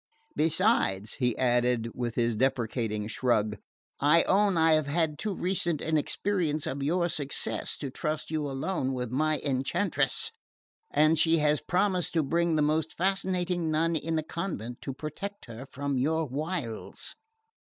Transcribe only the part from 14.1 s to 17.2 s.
the convent to protect her from your wiles."